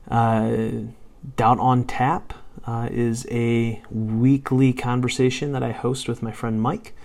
[0.09, 0.55] uh,
[1.35, 2.33] Doubt on Tap
[2.65, 6.95] uh, is a weekly conversation that I host with my friend Mike.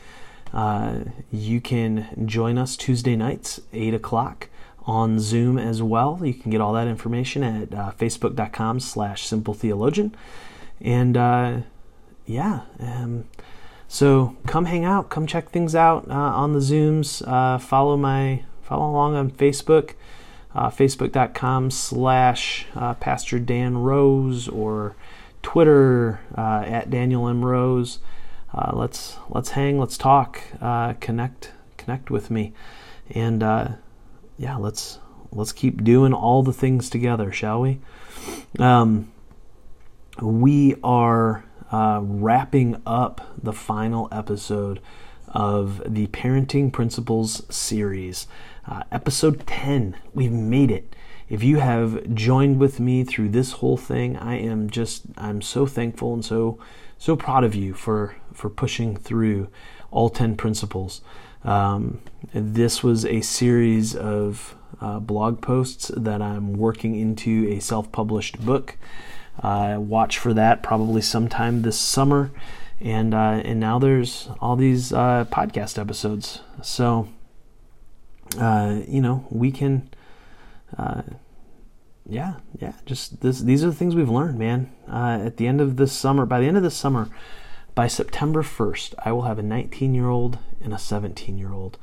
[0.52, 4.48] Uh, you can join us Tuesday nights, 8 o'clock
[4.86, 6.20] on Zoom as well.
[6.22, 10.14] You can get all that information at uh, facebook.com slash simple theologian.
[10.80, 11.58] And uh,
[12.24, 13.24] yeah, um,
[13.88, 17.26] so come hang out, come check things out uh, on the Zooms.
[17.26, 19.94] Uh, follow my follow along on Facebook,
[20.54, 24.94] uh, facebook.com slash uh, Pastor Dan Rose or
[25.42, 27.98] Twitter uh, at Daniel M Rose.
[28.52, 30.42] Uh, let's let's hang, let's talk,
[31.00, 32.52] connect connect with me,
[33.10, 33.40] and
[34.36, 34.98] yeah, let's
[35.32, 37.80] let's keep doing all the things together, shall we?
[38.58, 39.10] Um,
[40.20, 44.80] we are uh, wrapping up the final episode
[45.28, 48.26] of the Parenting Principles series.
[48.66, 50.94] Uh, episode 10, we've made it.
[51.28, 55.66] If you have joined with me through this whole thing, I am just, I'm so
[55.66, 56.58] thankful and so,
[56.96, 59.48] so proud of you for, for pushing through
[59.90, 61.02] all 10 principles.
[61.44, 62.00] Um,
[62.32, 68.44] this was a series of uh, blog posts that I'm working into a self published
[68.44, 68.76] book.
[69.42, 72.30] Uh, watch for that probably sometime this summer.
[72.80, 76.40] And uh, and now there's all these uh, podcast episodes.
[76.62, 77.08] So
[78.38, 79.90] uh, you know we can,
[80.76, 81.02] uh,
[82.08, 82.74] yeah, yeah.
[82.86, 83.40] Just this.
[83.40, 84.70] These are the things we've learned, man.
[84.88, 87.08] Uh, at the end of this summer, by the end of this summer,
[87.74, 91.78] by September 1st, I will have a 19 year old and a 17 year old.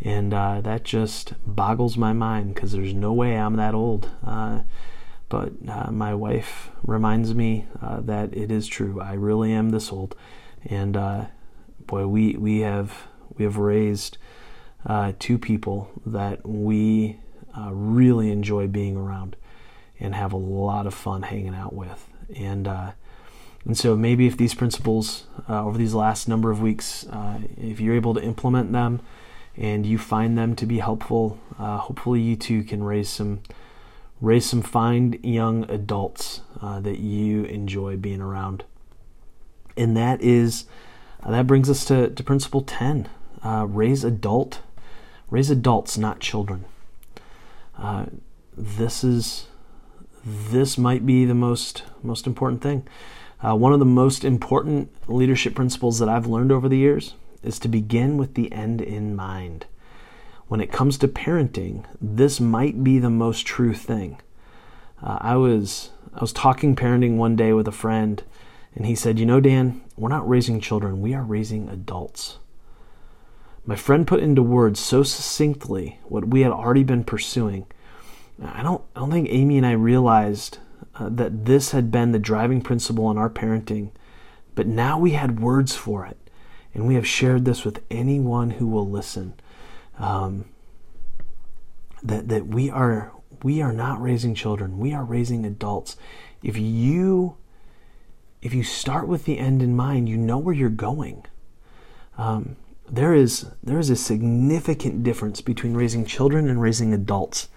[0.00, 4.10] And that just boggles my mind because there's no way I'm that old
[5.28, 9.00] but uh, my wife reminds me uh, that it is true.
[9.00, 10.14] I really am this old,
[10.64, 11.26] and uh,
[11.86, 14.18] boy, we we have we have raised
[14.84, 17.18] uh, two people that we
[17.58, 19.36] uh, really enjoy being around
[19.98, 22.68] and have a lot of fun hanging out with, and
[23.64, 27.04] and so maybe if these principles over these last number of weeks,
[27.56, 29.00] if you're able to implement them
[29.56, 33.40] and you find them to be helpful, hopefully you too can raise some
[34.20, 38.64] raise some fine young adults uh, that you enjoy being around.
[39.76, 40.64] And that is
[41.22, 43.08] uh, that brings us to, to principle 10
[43.44, 44.60] uh, raise adult
[45.28, 46.64] raise adults not children.
[47.76, 48.06] Uh,
[48.56, 49.48] this is
[50.24, 52.86] this might be the most most important thing.
[53.42, 57.12] Uh, one of the most important leadership principles that i've learned over the years
[57.42, 59.66] is to begin with the end in mind
[60.48, 64.20] when it comes to parenting, this might be the most true thing.
[65.02, 68.22] Uh, I was I was talking parenting one day with a friend,
[68.74, 72.38] and he said, "You know, Dan, we're not raising children; we are raising adults."
[73.66, 77.66] My friend put into words so succinctly what we had already been pursuing.
[78.42, 80.58] I don't I don't think Amy and I realized
[80.94, 83.90] uh, that this had been the driving principle in our parenting,
[84.54, 86.16] but now we had words for it,
[86.72, 89.34] and we have shared this with anyone who will listen
[89.98, 90.44] um,
[92.02, 93.12] that that we are
[93.42, 95.96] we are not raising children we are raising adults
[96.42, 97.36] if you
[98.42, 101.24] if you start with the end in mind you know where you're going
[102.18, 102.56] um,
[102.88, 107.48] there is there is a significant difference between raising children and raising adults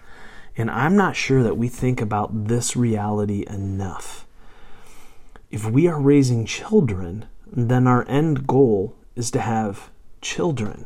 [0.56, 4.26] And I'm not sure that we think about this reality enough.
[5.50, 9.90] If we are raising children, then our end goal is to have
[10.22, 10.86] children.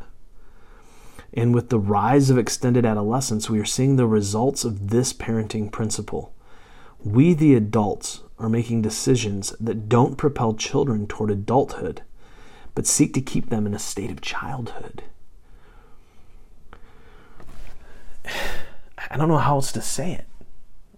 [1.34, 5.72] And with the rise of extended adolescence, we are seeing the results of this parenting
[5.72, 6.34] principle.
[7.04, 12.04] We, the adults, are making decisions that don't propel children toward adulthood,
[12.76, 15.04] but seek to keep them in a state of childhood.
[19.10, 20.26] I don't know how else to say it.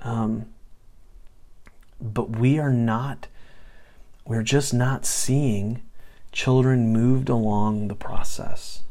[0.01, 0.47] Um,
[2.01, 3.27] but we are not,
[4.25, 5.81] we're just not seeing
[6.31, 8.81] children moved along the process.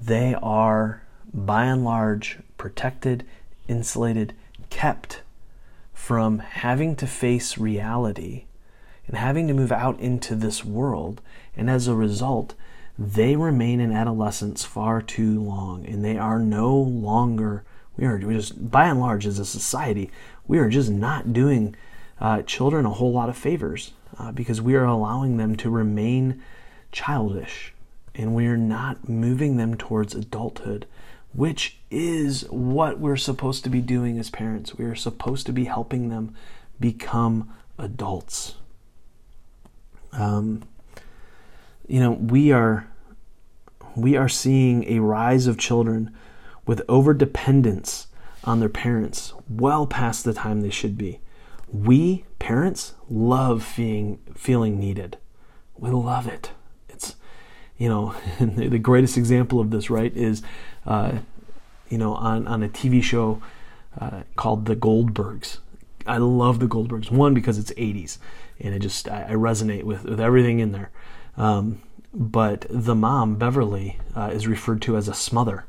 [0.00, 1.02] They are,
[1.32, 3.24] by and large, protected,
[3.68, 4.34] insulated,
[4.70, 5.22] kept
[5.92, 8.44] from having to face reality
[9.06, 11.20] and having to move out into this world.
[11.56, 12.54] And as a result,
[12.98, 17.64] they remain in adolescence far too long and they are no longer
[17.96, 20.10] we are just by and large as a society
[20.46, 21.74] we are just not doing
[22.20, 26.40] uh, children a whole lot of favors uh, because we are allowing them to remain
[26.92, 27.73] childish
[28.14, 30.86] and we are not moving them towards adulthood
[31.32, 35.64] which is what we're supposed to be doing as parents we are supposed to be
[35.64, 36.34] helping them
[36.78, 38.54] become adults
[40.12, 40.62] um,
[41.88, 42.88] you know we are
[43.96, 46.14] we are seeing a rise of children
[46.66, 48.08] with over dependence
[48.44, 51.20] on their parents well past the time they should be.
[51.72, 55.18] We, parents, love feeling, feeling needed.
[55.76, 56.50] We love it.
[57.78, 60.42] You know, the greatest example of this, right, is,
[60.86, 61.18] uh,
[61.88, 63.42] you know, on, on a TV show
[64.00, 65.58] uh, called The Goldbergs.
[66.06, 67.10] I love The Goldbergs.
[67.10, 68.18] One, because it's 80s,
[68.60, 70.90] and it just, I, I resonate with, with everything in there.
[71.36, 71.80] Um,
[72.12, 75.64] but the mom, Beverly, uh, is referred to as a smother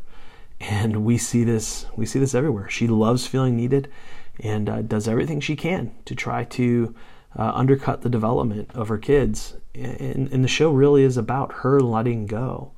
[0.59, 3.91] and we see this we see this everywhere she loves feeling needed
[4.39, 6.93] and uh, does everything she can to try to
[7.35, 9.55] uh, undercut the development of her kids.
[9.73, 12.71] And, and, the show really is about her letting go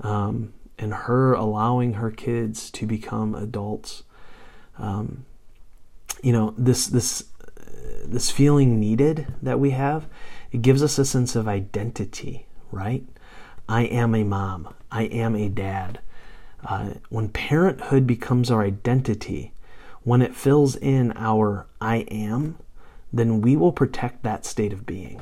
[0.00, 4.04] um, and her allowing her kids to become adults.
[4.78, 5.26] Um,
[6.22, 7.24] you know this this
[8.04, 10.06] this feeling needed that we have
[10.52, 13.04] it gives us a sense of identity right?
[13.68, 14.74] I am a mom.
[14.90, 16.00] I am a dad.
[16.64, 19.52] Uh, when parenthood becomes our identity,
[20.02, 22.58] when it fills in our I am,
[23.12, 25.20] then we will protect that state of being.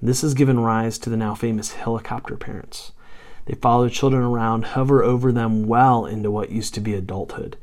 [0.00, 2.92] This has given rise to the now famous helicopter parents.
[3.46, 7.56] They follow children around, hover over them well into what used to be adulthood.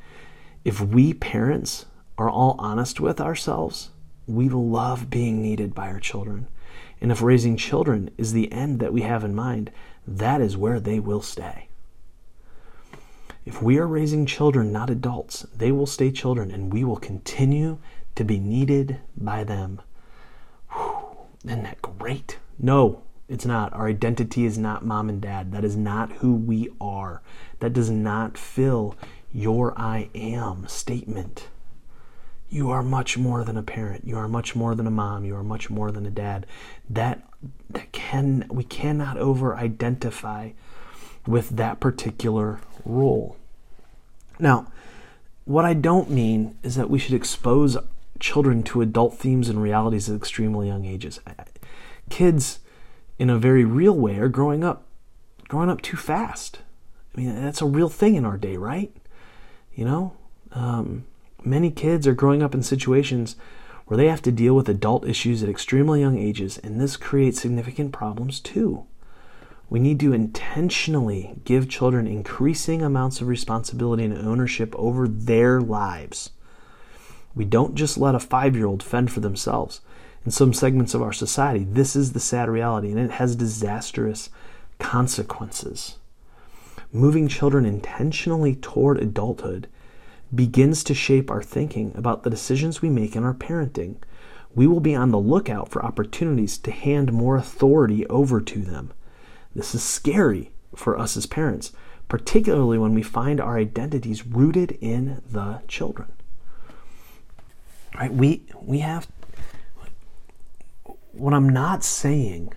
[0.66, 1.86] If we parents
[2.18, 3.90] are all honest with ourselves,
[4.28, 6.48] we love being needed by our children.
[7.02, 9.72] And if raising children is the end that we have in mind,
[10.06, 11.68] that is where they will stay.
[13.46, 17.80] If we are raising children, not adults, they will stay children and we will continue
[18.16, 19.82] to be needed by them.
[20.72, 22.38] Whew, isn't that great?
[22.58, 23.72] No, it's not.
[23.74, 25.52] Our identity is not mom and dad.
[25.52, 27.22] That is not who we are.
[27.60, 28.96] That does not fill
[29.32, 31.48] your I am statement.
[32.50, 34.06] You are much more than a parent.
[34.06, 35.24] You are much more than a mom.
[35.24, 36.48] You are much more than a dad.
[36.90, 37.22] That
[37.70, 40.52] that can we cannot over identify
[41.28, 43.38] with that particular role.
[44.40, 44.72] Now,
[45.46, 47.78] what I don't mean is that we should expose
[48.20, 51.20] children to adult themes and realities at extremely young ages.
[52.10, 52.60] Kids,
[53.18, 54.88] in a very real way, are growing up,
[55.48, 56.60] growing up too fast.
[57.16, 58.92] I mean, that's a real thing in our day, right?
[59.74, 60.14] You know,
[60.52, 61.06] um,
[61.44, 63.36] many kids are growing up in situations
[63.86, 67.42] where they have to deal with adult issues at extremely young ages, and this creates
[67.42, 68.86] significant problems too.
[69.70, 76.32] We need to intentionally give children increasing amounts of responsibility and ownership over their lives.
[77.36, 79.82] We don't just let a five year old fend for themselves.
[80.26, 84.30] In some segments of our society, this is the sad reality, and it has disastrous
[84.78, 85.98] consequences.
[86.92, 89.68] Moving children intentionally toward adulthood
[90.34, 93.96] begins to shape our thinking about the decisions we make in our parenting.
[94.54, 98.92] We will be on the lookout for opportunities to hand more authority over to them.
[99.56, 101.72] This is scary for us as parents,
[102.08, 106.12] particularly when we find our identities rooted in the children.
[107.96, 108.14] Right?
[108.14, 109.08] We we have
[111.12, 112.54] what I'm not saying,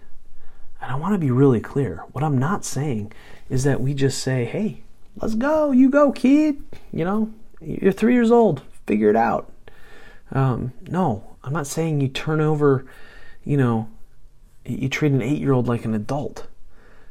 [0.80, 3.12] and I want to be really clear, what I'm not saying
[3.48, 4.82] is that we just say, hey,
[5.16, 6.62] let's go, you go, kid.
[6.92, 9.50] You know, you're three years old, figure it out.
[10.30, 12.86] Um, no, I'm not saying you turn over,
[13.44, 13.88] you know,
[14.64, 16.46] you treat an eight year old like an adult.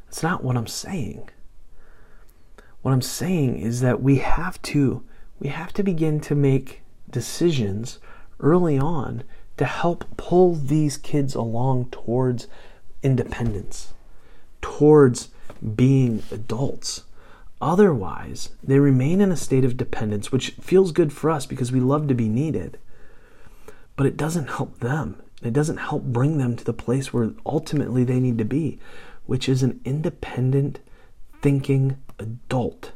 [0.06, 1.28] That's not what I'm saying.
[2.82, 5.04] What I'm saying is that we have to
[5.38, 7.98] we have to begin to make decisions
[8.42, 9.24] early on
[9.56, 12.48] to help pull these kids along towards
[13.02, 13.94] independence,
[14.60, 15.28] towards
[15.76, 17.04] being adults.
[17.60, 21.80] Otherwise, they remain in a state of dependence, which feels good for us because we
[21.80, 22.78] love to be needed,
[23.94, 25.22] but it doesn't help them.
[25.42, 28.78] It doesn't help bring them to the place where ultimately they need to be,
[29.26, 30.80] which is an independent,
[31.40, 32.92] thinking adult.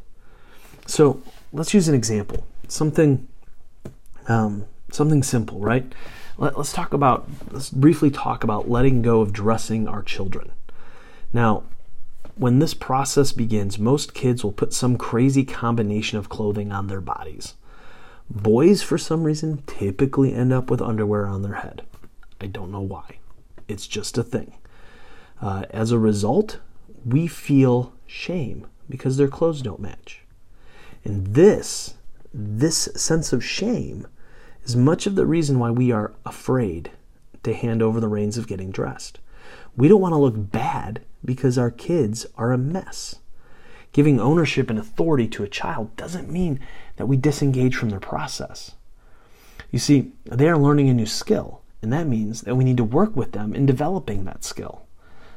[0.86, 1.22] So
[1.52, 2.46] let's use an example.
[2.68, 3.26] Something,
[4.28, 5.94] um, something simple, right?
[6.38, 7.28] Let, us talk about.
[7.50, 10.52] Let's briefly talk about letting go of dressing our children.
[11.32, 11.64] Now,
[12.34, 17.00] when this process begins, most kids will put some crazy combination of clothing on their
[17.00, 17.54] bodies.
[18.28, 21.82] Boys, for some reason, typically end up with underwear on their head.
[22.40, 23.18] I don't know why.
[23.68, 24.54] It's just a thing.
[25.40, 26.58] Uh, as a result,
[27.04, 30.22] we feel shame because their clothes don't match.
[31.04, 31.94] And this,
[32.34, 34.06] this sense of shame,
[34.66, 36.90] is much of the reason why we are afraid
[37.44, 39.20] to hand over the reins of getting dressed.
[39.76, 43.16] We don't want to look bad because our kids are a mess.
[43.92, 46.58] Giving ownership and authority to a child doesn't mean
[46.96, 48.72] that we disengage from their process.
[49.70, 52.84] You see, they are learning a new skill, and that means that we need to
[52.84, 54.82] work with them in developing that skill.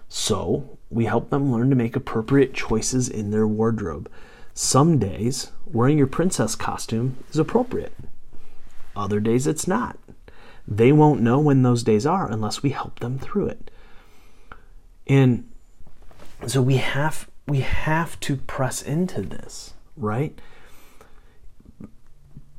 [0.08, 4.10] So, we help them learn to make appropriate choices in their wardrobe.
[4.56, 7.94] Some days, wearing your princess costume is appropriate,
[8.96, 9.98] other days, it's not.
[10.68, 13.72] They won't know when those days are unless we help them through it.
[15.08, 15.50] And
[16.48, 20.40] so we have we have to press into this, right?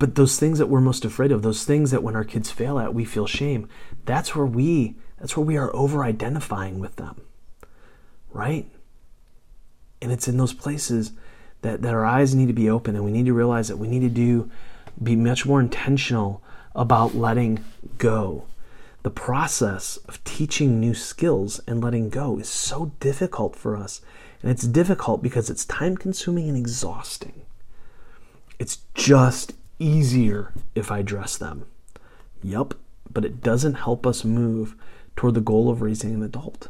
[0.01, 2.79] But those things that we're most afraid of, those things that when our kids fail
[2.79, 3.69] at, we feel shame,
[4.05, 7.21] that's where we that's where we are over identifying with them
[8.33, 8.71] right?
[10.01, 11.13] And it's in those places
[11.63, 13.89] that, that our eyes need to be open and we need to realize that we
[13.89, 14.51] need to do
[15.03, 16.43] be much more intentional
[16.75, 17.65] about letting
[17.99, 18.45] go.
[19.03, 24.03] The process of teaching new skills and letting go is so difficult for us.
[24.43, 27.43] And it's difficult because it's time consuming and exhausting.
[28.59, 31.67] It's just easier if I dress them.
[32.43, 32.75] Yup,
[33.11, 34.77] but it doesn't help us move
[35.17, 36.69] toward the goal of raising an adult.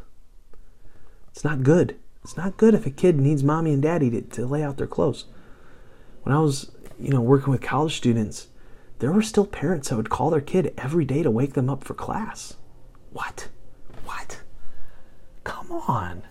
[1.31, 1.95] It's not good.
[2.23, 4.87] It's not good if a kid needs mommy and daddy to, to lay out their
[4.87, 5.25] clothes.
[6.23, 6.71] When I was,
[7.01, 8.47] you know, working with college students,
[8.99, 11.83] there were still parents that would call their kid every day to wake them up
[11.83, 12.55] for class.
[13.11, 13.49] What?
[14.05, 14.41] What?
[15.43, 16.23] Come on.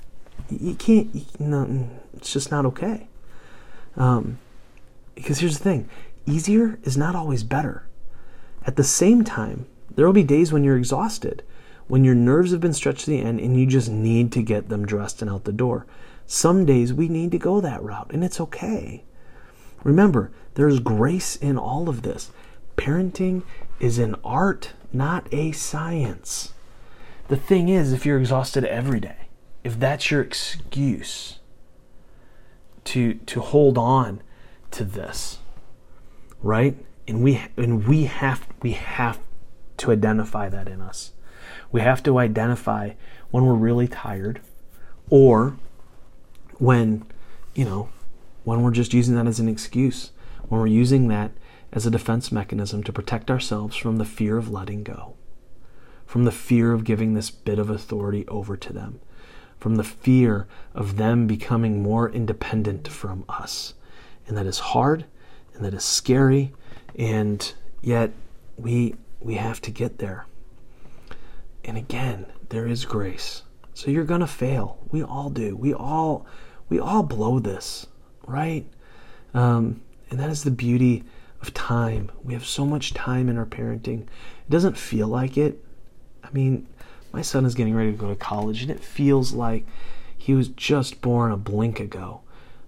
[0.48, 3.08] You can't, you, no, it's just not okay.
[3.96, 4.38] Um,
[5.14, 5.88] because here's the thing
[6.26, 7.86] easier is not always better.
[8.64, 11.42] At the same time, there will be days when you're exhausted
[11.90, 14.68] when your nerves have been stretched to the end and you just need to get
[14.68, 15.86] them dressed and out the door.
[16.24, 19.02] Some days we need to go that route, and it's okay.
[19.84, 22.30] Remember, there's grace in all of this.
[22.76, 23.42] Parenting
[23.78, 26.52] is an art, not a science.
[27.28, 29.28] The thing is, if you're exhausted every day,
[29.62, 31.38] if that's your excuse
[32.84, 34.22] to to hold on
[34.72, 35.38] to this,
[36.42, 36.76] right?
[37.06, 39.20] And we and we have we have
[39.78, 41.12] to identify that in us.
[41.72, 42.92] We have to identify
[43.30, 44.40] when we're really tired
[45.08, 45.56] or
[46.58, 47.04] when,
[47.54, 47.88] you know,
[48.50, 50.10] when we're just using that as an excuse,
[50.48, 51.30] when we're using that
[51.72, 55.14] as a defense mechanism to protect ourselves from the fear of letting go,
[56.04, 58.98] from the fear of giving this bit of authority over to them,
[59.60, 63.74] from the fear of them becoming more independent from us.
[64.26, 65.04] And that is hard
[65.54, 66.52] and that is scary,
[66.96, 68.10] and yet
[68.56, 70.26] we we have to get there.
[71.64, 73.44] And again, there is grace.
[73.74, 74.78] So you're going to fail.
[74.90, 75.54] We all do.
[75.54, 76.26] We all
[76.68, 77.86] we all blow this,
[78.26, 78.66] right?
[79.34, 81.04] Um, and that is the beauty
[81.40, 82.10] of time.
[82.22, 84.02] We have so much time in our parenting.
[84.02, 85.62] It doesn't feel like it.
[86.22, 86.66] I mean,
[87.12, 89.66] my son is getting ready to go to college, and it feels like
[90.16, 92.20] he was just born a blink ago.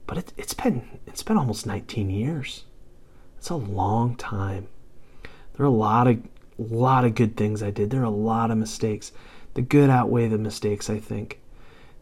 [0.06, 2.64] But it, it's been it's been almost 19 years.
[3.38, 4.68] It's a long time.
[5.54, 6.23] There are a lot of
[6.59, 7.90] lot of good things I did.
[7.90, 9.12] There are a lot of mistakes.
[9.54, 11.41] The good outweigh the mistakes, I think.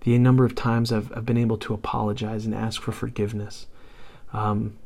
[0.01, 3.67] The number of times I've, I've been able to apologize and ask for forgiveness,
[4.33, 4.79] um,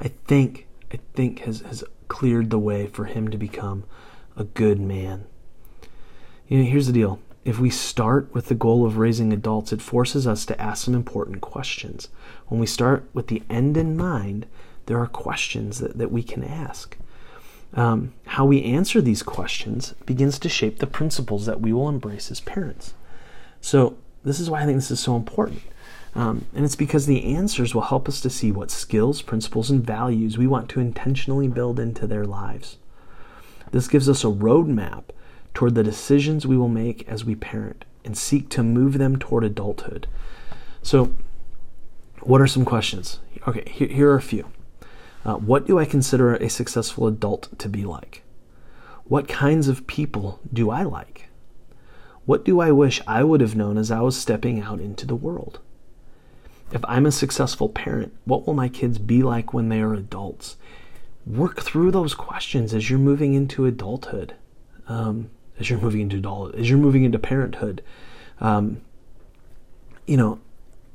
[0.00, 3.84] I think, I think has, has cleared the way for him to become
[4.36, 5.26] a good man.
[6.48, 7.20] You know, here's the deal.
[7.44, 10.94] If we start with the goal of raising adults, it forces us to ask some
[10.94, 12.08] important questions.
[12.48, 14.46] When we start with the end in mind,
[14.86, 16.96] there are questions that, that we can ask
[17.74, 22.30] um, how we answer these questions begins to shape the principles that we will embrace
[22.30, 22.94] as parents.
[23.60, 25.62] So, this is why I think this is so important.
[26.14, 29.84] Um, and it's because the answers will help us to see what skills, principles, and
[29.84, 32.78] values we want to intentionally build into their lives.
[33.70, 35.04] This gives us a roadmap
[35.54, 39.44] toward the decisions we will make as we parent and seek to move them toward
[39.44, 40.06] adulthood.
[40.82, 41.14] So,
[42.22, 43.20] what are some questions?
[43.46, 44.50] Okay, here, here are a few.
[45.24, 48.22] Uh, what do I consider a successful adult to be like?
[49.04, 51.29] What kinds of people do I like?
[52.30, 55.16] What do I wish I would have known as I was stepping out into the
[55.16, 55.58] world?
[56.70, 60.54] If I'm a successful parent, what will my kids be like when they are adults?
[61.26, 64.34] Work through those questions as you're moving into adulthood,
[64.86, 67.82] um, as you're moving into adult, as you're moving into parenthood.
[68.40, 68.80] Um,
[70.06, 70.38] you know,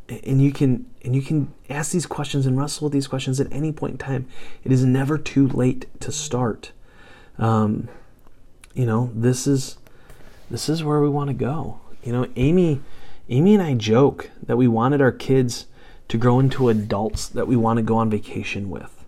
[0.08, 3.52] and you can and you can ask these questions and wrestle with these questions at
[3.52, 4.26] any point in time.
[4.64, 6.72] It is never too late to start.
[7.38, 7.90] Um,
[8.74, 9.76] you know, this is
[10.50, 11.80] this is where we want to go.
[12.04, 12.82] You know, Amy
[13.30, 15.66] Amy and I joke that we wanted our kids
[16.08, 19.04] to grow into adults that we want to go on vacation with.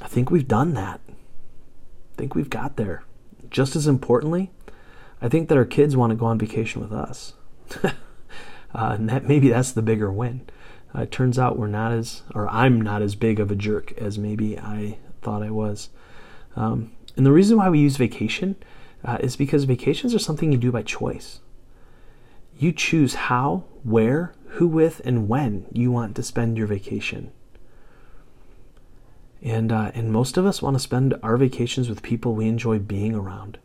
[0.00, 1.00] I think we've done that.
[1.08, 3.02] I think we've got there.
[3.50, 4.52] Just as importantly,
[5.20, 7.34] I think that our kids want to go on vacation with us.
[7.82, 7.90] uh,
[8.72, 10.42] and that maybe that's the bigger win.
[10.94, 13.92] Uh, it turns out we're not as, or I'm not as big of a jerk
[13.98, 15.88] as maybe I thought I was.
[16.54, 18.54] Um, and the reason why we use vacation
[19.04, 21.40] uh, is because vacations are something you do by choice.
[22.56, 27.32] You choose how, where, who with, and when you want to spend your vacation.
[29.42, 32.78] And, uh, and most of us want to spend our vacations with people we enjoy
[32.78, 33.58] being around.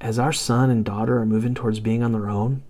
[0.00, 2.62] As our son and daughter are moving towards being on their own,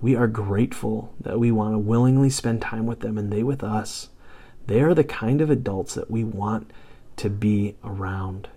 [0.00, 3.62] we are grateful that we want to willingly spend time with them and they with
[3.62, 4.08] us.
[4.66, 6.72] They are the kind of adults that we want
[7.16, 8.48] to be around.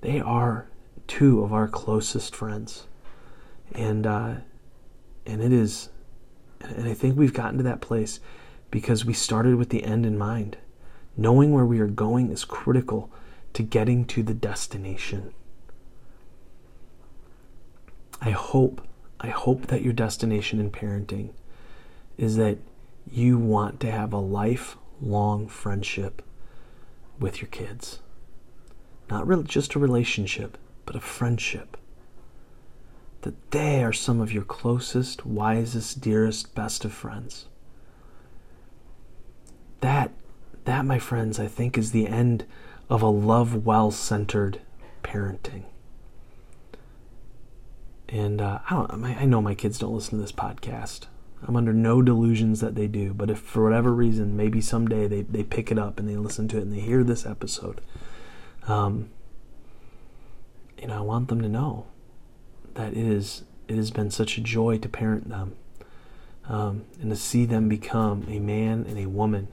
[0.00, 0.66] They are
[1.06, 2.86] two of our closest friends.
[3.72, 4.34] And, uh,
[5.26, 5.90] and it is,
[6.60, 8.20] and I think we've gotten to that place
[8.70, 10.58] because we started with the end in mind.
[11.16, 13.10] Knowing where we are going is critical
[13.54, 15.32] to getting to the destination.
[18.20, 18.86] I hope,
[19.20, 21.30] I hope that your destination in parenting
[22.18, 22.58] is that
[23.10, 26.22] you want to have a lifelong friendship
[27.18, 28.00] with your kids.
[29.10, 31.76] Not really just a relationship, but a friendship
[33.22, 37.46] that they are some of your closest, wisest, dearest, best of friends.
[39.80, 40.12] That,
[40.64, 42.46] that, my friends, I think is the end
[42.88, 44.60] of a love well centered
[45.02, 45.64] parenting.
[48.08, 49.04] And uh, I don't.
[49.04, 51.06] I know my kids don't listen to this podcast.
[51.42, 53.12] I'm under no delusions that they do.
[53.12, 56.48] But if for whatever reason, maybe someday they, they pick it up and they listen
[56.48, 57.80] to it and they hear this episode,
[58.68, 59.10] um,
[60.78, 61.86] you know, I want them to know
[62.74, 65.56] that it is it has been such a joy to parent them
[66.48, 69.48] um, and to see them become a man and a woman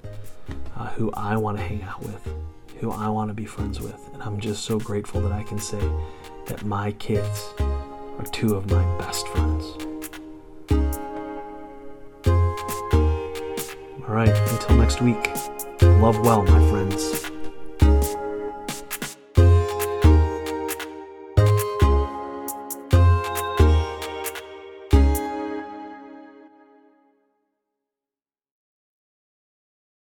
[0.76, 2.28] uh, who I want to hang out with,
[2.80, 5.58] who I want to be friends with, and I'm just so grateful that I can
[5.58, 5.82] say
[6.48, 9.66] that my kids are two of my best friends.
[14.06, 15.32] All right, until next week,
[15.82, 17.33] love well, my friends.